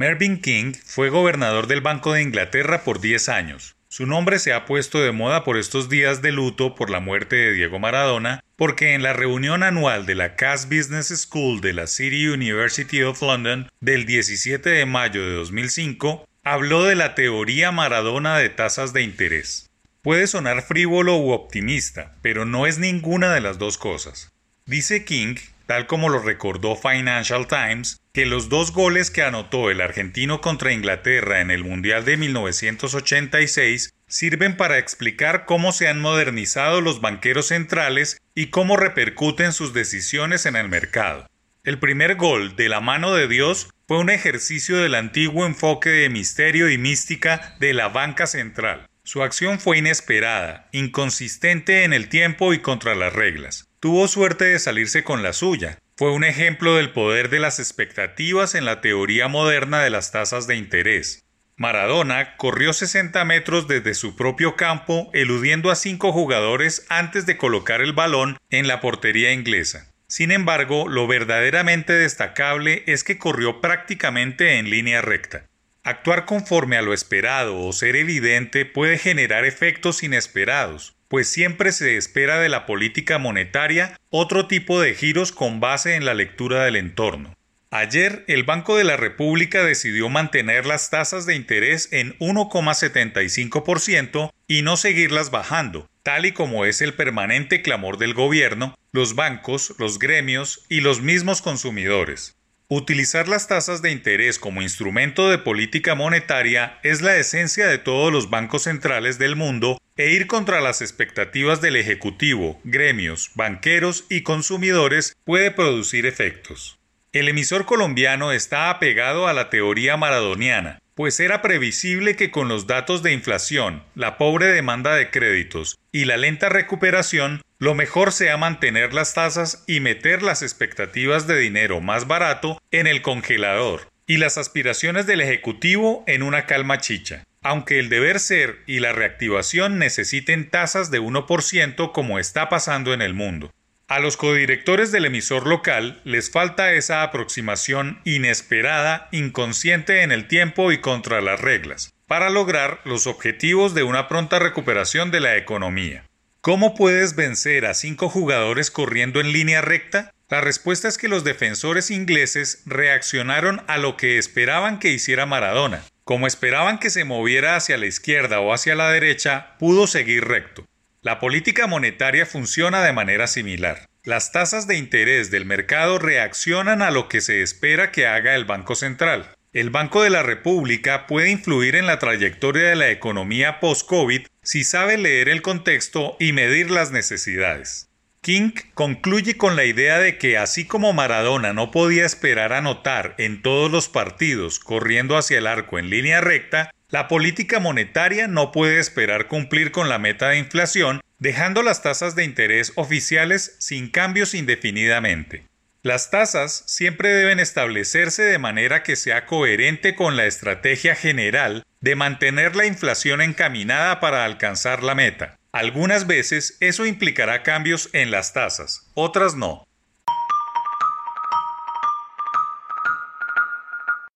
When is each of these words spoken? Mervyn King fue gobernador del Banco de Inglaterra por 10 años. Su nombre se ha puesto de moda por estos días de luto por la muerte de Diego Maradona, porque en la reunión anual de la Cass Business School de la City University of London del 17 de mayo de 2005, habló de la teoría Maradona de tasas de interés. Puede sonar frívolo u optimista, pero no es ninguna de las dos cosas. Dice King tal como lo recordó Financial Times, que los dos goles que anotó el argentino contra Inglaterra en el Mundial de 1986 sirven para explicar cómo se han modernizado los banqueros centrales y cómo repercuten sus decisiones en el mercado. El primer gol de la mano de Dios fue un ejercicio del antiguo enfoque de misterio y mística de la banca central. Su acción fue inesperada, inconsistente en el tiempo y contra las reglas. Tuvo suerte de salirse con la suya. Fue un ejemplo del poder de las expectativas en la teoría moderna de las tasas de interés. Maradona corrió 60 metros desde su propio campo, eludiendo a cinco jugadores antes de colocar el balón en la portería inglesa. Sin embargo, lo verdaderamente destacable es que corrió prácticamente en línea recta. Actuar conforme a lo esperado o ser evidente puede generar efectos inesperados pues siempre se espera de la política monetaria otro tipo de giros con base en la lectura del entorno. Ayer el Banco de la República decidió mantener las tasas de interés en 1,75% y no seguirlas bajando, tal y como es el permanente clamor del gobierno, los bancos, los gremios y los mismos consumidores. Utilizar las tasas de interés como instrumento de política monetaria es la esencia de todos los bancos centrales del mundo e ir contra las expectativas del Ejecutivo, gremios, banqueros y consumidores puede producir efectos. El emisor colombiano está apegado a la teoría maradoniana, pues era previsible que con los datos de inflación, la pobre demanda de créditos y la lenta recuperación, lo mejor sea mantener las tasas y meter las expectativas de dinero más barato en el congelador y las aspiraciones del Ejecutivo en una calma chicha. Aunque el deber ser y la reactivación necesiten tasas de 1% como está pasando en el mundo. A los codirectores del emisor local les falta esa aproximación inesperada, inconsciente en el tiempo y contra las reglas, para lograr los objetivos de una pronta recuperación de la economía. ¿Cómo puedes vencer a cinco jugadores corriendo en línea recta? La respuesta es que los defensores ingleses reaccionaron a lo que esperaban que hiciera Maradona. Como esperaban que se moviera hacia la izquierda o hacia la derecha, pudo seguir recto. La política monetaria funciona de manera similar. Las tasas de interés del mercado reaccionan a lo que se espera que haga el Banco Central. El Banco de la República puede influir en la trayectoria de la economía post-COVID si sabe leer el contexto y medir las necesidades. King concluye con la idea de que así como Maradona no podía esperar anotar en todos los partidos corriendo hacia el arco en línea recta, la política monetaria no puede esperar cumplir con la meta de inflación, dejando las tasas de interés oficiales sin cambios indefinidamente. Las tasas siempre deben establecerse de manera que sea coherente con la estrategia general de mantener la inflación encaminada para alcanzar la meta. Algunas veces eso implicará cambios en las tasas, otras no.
Mervyn 0.00 0.40
King 0.40 0.72
fue 0.82 1.10
gobernador 1.10 1.66
del 1.66 1.82
Banco 1.82 2.14
de 2.14 2.22
Inglaterra 2.22 2.84
por 2.84 3.02
10 3.02 3.28
años. 3.28 3.76
Su 3.88 4.06
nombre 4.06 4.38
se 4.38 4.54
ha 4.54 4.64
puesto 4.64 4.98
de 4.98 5.12
moda 5.12 5.44
por 5.44 5.58
estos 5.58 5.90
días 5.90 6.22
de 6.22 6.32
luto 6.32 6.74
por 6.74 6.88
la 6.88 7.00
muerte 7.00 7.36
de 7.36 7.52
Diego 7.52 7.78
Maradona, 7.78 8.42
porque 8.56 8.94
en 8.94 9.02
la 9.02 9.12
reunión 9.12 9.62
anual 9.62 10.06
de 10.06 10.14
la 10.14 10.36
Cass 10.36 10.70
Business 10.70 11.08
School 11.08 11.60
de 11.60 11.74
la 11.74 11.86
City 11.86 12.28
University 12.28 13.02
of 13.02 13.20
London 13.20 13.68
del 13.80 14.06
17 14.06 14.70
de 14.70 14.86
mayo 14.86 15.22
de 15.22 15.34
2005, 15.34 16.26
habló 16.44 16.84
de 16.86 16.94
la 16.94 17.14
teoría 17.14 17.70
Maradona 17.70 18.38
de 18.38 18.48
tasas 18.48 18.94
de 18.94 19.02
interés. 19.02 19.68
Puede 20.00 20.28
sonar 20.28 20.62
frívolo 20.62 21.18
u 21.18 21.32
optimista, 21.32 22.16
pero 22.22 22.46
no 22.46 22.66
es 22.66 22.78
ninguna 22.78 23.34
de 23.34 23.42
las 23.42 23.58
dos 23.58 23.76
cosas. 23.76 24.32
Dice 24.64 25.04
King 25.04 25.34
tal 25.70 25.86
como 25.86 26.08
lo 26.08 26.18
recordó 26.18 26.74
Financial 26.74 27.46
Times, 27.46 27.99
que 28.12 28.26
los 28.26 28.48
dos 28.48 28.72
goles 28.72 29.10
que 29.10 29.22
anotó 29.22 29.70
el 29.70 29.80
argentino 29.80 30.40
contra 30.40 30.72
Inglaterra 30.72 31.40
en 31.40 31.50
el 31.50 31.62
Mundial 31.62 32.04
de 32.04 32.16
1986 32.16 33.94
sirven 34.08 34.56
para 34.56 34.78
explicar 34.78 35.44
cómo 35.44 35.70
se 35.72 35.86
han 35.86 36.00
modernizado 36.00 36.80
los 36.80 37.00
banqueros 37.00 37.48
centrales 37.48 38.20
y 38.34 38.46
cómo 38.46 38.76
repercuten 38.76 39.52
sus 39.52 39.72
decisiones 39.72 40.46
en 40.46 40.56
el 40.56 40.68
mercado. 40.68 41.26
El 41.62 41.78
primer 41.78 42.16
gol 42.16 42.56
de 42.56 42.68
la 42.68 42.80
mano 42.80 43.14
de 43.14 43.28
Dios 43.28 43.68
fue 43.86 43.98
un 43.98 44.10
ejercicio 44.10 44.78
del 44.78 44.94
antiguo 44.94 45.46
enfoque 45.46 45.90
de 45.90 46.08
misterio 46.08 46.70
y 46.70 46.78
mística 46.78 47.56
de 47.60 47.74
la 47.74 47.88
banca 47.88 48.26
central. 48.26 48.86
Su 49.04 49.22
acción 49.22 49.60
fue 49.60 49.78
inesperada, 49.78 50.68
inconsistente 50.72 51.84
en 51.84 51.92
el 51.92 52.08
tiempo 52.08 52.54
y 52.54 52.60
contra 52.60 52.94
las 52.94 53.12
reglas. 53.12 53.68
Tuvo 53.78 54.08
suerte 54.08 54.46
de 54.46 54.58
salirse 54.58 55.04
con 55.04 55.22
la 55.22 55.32
suya. 55.32 55.78
Fue 56.00 56.12
un 56.12 56.24
ejemplo 56.24 56.76
del 56.76 56.92
poder 56.92 57.28
de 57.28 57.40
las 57.40 57.58
expectativas 57.58 58.54
en 58.54 58.64
la 58.64 58.80
teoría 58.80 59.28
moderna 59.28 59.82
de 59.82 59.90
las 59.90 60.12
tasas 60.12 60.46
de 60.46 60.56
interés. 60.56 61.22
Maradona 61.58 62.38
corrió 62.38 62.72
60 62.72 63.22
metros 63.26 63.68
desde 63.68 63.92
su 63.92 64.16
propio 64.16 64.56
campo, 64.56 65.10
eludiendo 65.12 65.70
a 65.70 65.74
cinco 65.74 66.10
jugadores 66.10 66.86
antes 66.88 67.26
de 67.26 67.36
colocar 67.36 67.82
el 67.82 67.92
balón 67.92 68.38
en 68.48 68.66
la 68.66 68.80
portería 68.80 69.34
inglesa. 69.34 69.92
Sin 70.08 70.32
embargo, 70.32 70.88
lo 70.88 71.06
verdaderamente 71.06 71.92
destacable 71.92 72.82
es 72.86 73.04
que 73.04 73.18
corrió 73.18 73.60
prácticamente 73.60 74.56
en 74.56 74.70
línea 74.70 75.02
recta. 75.02 75.48
Actuar 75.84 76.24
conforme 76.24 76.78
a 76.78 76.82
lo 76.82 76.94
esperado 76.94 77.58
o 77.58 77.74
ser 77.74 77.94
evidente 77.96 78.64
puede 78.64 78.96
generar 78.96 79.44
efectos 79.44 80.02
inesperados 80.02 80.96
pues 81.10 81.28
siempre 81.28 81.72
se 81.72 81.96
espera 81.96 82.38
de 82.38 82.48
la 82.48 82.66
política 82.66 83.18
monetaria 83.18 83.98
otro 84.10 84.46
tipo 84.46 84.80
de 84.80 84.94
giros 84.94 85.32
con 85.32 85.58
base 85.58 85.96
en 85.96 86.04
la 86.04 86.14
lectura 86.14 86.64
del 86.64 86.76
entorno. 86.76 87.34
Ayer 87.72 88.24
el 88.28 88.44
Banco 88.44 88.76
de 88.76 88.84
la 88.84 88.96
República 88.96 89.64
decidió 89.64 90.08
mantener 90.08 90.66
las 90.66 90.88
tasas 90.88 91.26
de 91.26 91.34
interés 91.34 91.88
en 91.90 92.16
1,75% 92.20 94.30
y 94.46 94.62
no 94.62 94.76
seguirlas 94.76 95.32
bajando, 95.32 95.90
tal 96.04 96.26
y 96.26 96.32
como 96.32 96.64
es 96.64 96.80
el 96.80 96.94
permanente 96.94 97.60
clamor 97.60 97.98
del 97.98 98.14
gobierno, 98.14 98.76
los 98.92 99.16
bancos, 99.16 99.74
los 99.78 99.98
gremios 99.98 100.64
y 100.68 100.80
los 100.80 101.00
mismos 101.00 101.42
consumidores. 101.42 102.36
Utilizar 102.68 103.26
las 103.26 103.48
tasas 103.48 103.82
de 103.82 103.90
interés 103.90 104.38
como 104.38 104.62
instrumento 104.62 105.28
de 105.28 105.38
política 105.38 105.96
monetaria 105.96 106.78
es 106.84 107.02
la 107.02 107.16
esencia 107.16 107.66
de 107.66 107.78
todos 107.78 108.12
los 108.12 108.30
bancos 108.30 108.62
centrales 108.62 109.18
del 109.18 109.34
mundo 109.34 109.80
e 110.00 110.12
ir 110.12 110.26
contra 110.26 110.62
las 110.62 110.80
expectativas 110.80 111.60
del 111.60 111.76
Ejecutivo, 111.76 112.58
gremios, 112.64 113.30
banqueros 113.34 114.06
y 114.08 114.22
consumidores 114.22 115.14
puede 115.24 115.50
producir 115.50 116.06
efectos. 116.06 116.78
El 117.12 117.28
emisor 117.28 117.66
colombiano 117.66 118.32
está 118.32 118.70
apegado 118.70 119.28
a 119.28 119.34
la 119.34 119.50
teoría 119.50 119.98
maradoniana, 119.98 120.80
pues 120.94 121.20
era 121.20 121.42
previsible 121.42 122.16
que 122.16 122.30
con 122.30 122.48
los 122.48 122.66
datos 122.66 123.02
de 123.02 123.12
inflación, 123.12 123.82
la 123.94 124.16
pobre 124.16 124.46
demanda 124.46 124.94
de 124.94 125.10
créditos 125.10 125.78
y 125.92 126.06
la 126.06 126.16
lenta 126.16 126.48
recuperación, 126.48 127.42
lo 127.58 127.74
mejor 127.74 128.12
sea 128.12 128.38
mantener 128.38 128.94
las 128.94 129.12
tasas 129.12 129.64
y 129.66 129.80
meter 129.80 130.22
las 130.22 130.42
expectativas 130.42 131.26
de 131.26 131.38
dinero 131.38 131.82
más 131.82 132.06
barato 132.06 132.58
en 132.70 132.86
el 132.86 133.02
congelador 133.02 133.88
y 134.06 134.16
las 134.16 134.38
aspiraciones 134.38 135.06
del 135.06 135.20
Ejecutivo 135.20 136.04
en 136.06 136.22
una 136.22 136.46
calma 136.46 136.78
chicha. 136.78 137.24
Aunque 137.42 137.78
el 137.78 137.88
deber 137.88 138.20
ser 138.20 138.58
y 138.66 138.80
la 138.80 138.92
reactivación 138.92 139.78
necesiten 139.78 140.50
tasas 140.50 140.90
de 140.90 141.00
1% 141.00 141.92
como 141.92 142.18
está 142.18 142.50
pasando 142.50 142.92
en 142.92 143.00
el 143.00 143.14
mundo. 143.14 143.50
A 143.88 143.98
los 143.98 144.18
codirectores 144.18 144.92
del 144.92 145.06
emisor 145.06 145.46
local 145.46 146.02
les 146.04 146.30
falta 146.30 146.74
esa 146.74 147.02
aproximación 147.02 148.00
inesperada, 148.04 149.08
inconsciente 149.10 150.02
en 150.02 150.12
el 150.12 150.28
tiempo 150.28 150.70
y 150.70 150.78
contra 150.78 151.22
las 151.22 151.40
reglas, 151.40 151.92
para 152.06 152.28
lograr 152.28 152.82
los 152.84 153.06
objetivos 153.06 153.74
de 153.74 153.84
una 153.84 154.06
pronta 154.06 154.38
recuperación 154.38 155.10
de 155.10 155.20
la 155.20 155.36
economía. 155.36 156.04
¿Cómo 156.42 156.74
puedes 156.74 157.16
vencer 157.16 157.64
a 157.64 157.74
cinco 157.74 158.10
jugadores 158.10 158.70
corriendo 158.70 159.18
en 159.18 159.32
línea 159.32 159.62
recta? 159.62 160.12
La 160.28 160.42
respuesta 160.42 160.88
es 160.88 160.98
que 160.98 161.08
los 161.08 161.24
defensores 161.24 161.90
ingleses 161.90 162.62
reaccionaron 162.66 163.62
a 163.66 163.78
lo 163.78 163.96
que 163.96 164.18
esperaban 164.18 164.78
que 164.78 164.90
hiciera 164.90 165.26
Maradona. 165.26 165.82
Como 166.10 166.26
esperaban 166.26 166.80
que 166.80 166.90
se 166.90 167.04
moviera 167.04 167.54
hacia 167.54 167.78
la 167.78 167.86
izquierda 167.86 168.40
o 168.40 168.52
hacia 168.52 168.74
la 168.74 168.90
derecha, 168.90 169.54
pudo 169.60 169.86
seguir 169.86 170.24
recto. 170.24 170.66
La 171.02 171.20
política 171.20 171.68
monetaria 171.68 172.26
funciona 172.26 172.82
de 172.82 172.92
manera 172.92 173.28
similar. 173.28 173.88
Las 174.02 174.32
tasas 174.32 174.66
de 174.66 174.76
interés 174.76 175.30
del 175.30 175.44
mercado 175.44 176.00
reaccionan 176.00 176.82
a 176.82 176.90
lo 176.90 177.08
que 177.08 177.20
se 177.20 177.42
espera 177.42 177.92
que 177.92 178.08
haga 178.08 178.34
el 178.34 178.44
Banco 178.44 178.74
Central. 178.74 179.36
El 179.52 179.70
Banco 179.70 180.02
de 180.02 180.10
la 180.10 180.24
República 180.24 181.06
puede 181.06 181.30
influir 181.30 181.76
en 181.76 181.86
la 181.86 182.00
trayectoria 182.00 182.64
de 182.64 182.74
la 182.74 182.90
economía 182.90 183.60
post-COVID 183.60 184.26
si 184.42 184.64
sabe 184.64 184.98
leer 184.98 185.28
el 185.28 185.42
contexto 185.42 186.16
y 186.18 186.32
medir 186.32 186.72
las 186.72 186.90
necesidades. 186.90 187.89
King 188.22 188.52
concluye 188.74 189.38
con 189.38 189.56
la 189.56 189.64
idea 189.64 189.98
de 189.98 190.18
que 190.18 190.36
así 190.36 190.66
como 190.66 190.92
Maradona 190.92 191.54
no 191.54 191.70
podía 191.70 192.04
esperar 192.04 192.52
anotar 192.52 193.14
en 193.16 193.40
todos 193.40 193.70
los 193.70 193.88
partidos 193.88 194.58
corriendo 194.58 195.16
hacia 195.16 195.38
el 195.38 195.46
arco 195.46 195.78
en 195.78 195.88
línea 195.88 196.20
recta, 196.20 196.70
la 196.90 197.08
política 197.08 197.60
monetaria 197.60 198.28
no 198.28 198.52
puede 198.52 198.78
esperar 198.78 199.26
cumplir 199.26 199.72
con 199.72 199.88
la 199.88 199.98
meta 199.98 200.28
de 200.28 200.38
inflación, 200.38 201.00
dejando 201.18 201.62
las 201.62 201.82
tasas 201.82 202.14
de 202.14 202.24
interés 202.24 202.74
oficiales 202.76 203.56
sin 203.58 203.88
cambios 203.88 204.34
indefinidamente. 204.34 205.46
Las 205.82 206.10
tasas 206.10 206.62
siempre 206.66 207.08
deben 207.08 207.40
establecerse 207.40 208.22
de 208.22 208.38
manera 208.38 208.82
que 208.82 208.96
sea 208.96 209.24
coherente 209.24 209.94
con 209.94 210.18
la 210.18 210.26
estrategia 210.26 210.94
general 210.94 211.64
de 211.80 211.96
mantener 211.96 212.54
la 212.54 212.66
inflación 212.66 213.22
encaminada 213.22 213.98
para 213.98 214.26
alcanzar 214.26 214.82
la 214.82 214.94
meta. 214.94 215.39
Algunas 215.52 216.06
veces 216.06 216.56
eso 216.60 216.86
implicará 216.86 217.42
cambios 217.42 217.90
en 217.92 218.12
las 218.12 218.32
tasas, 218.32 218.90
otras 218.94 219.34
no. 219.34 219.64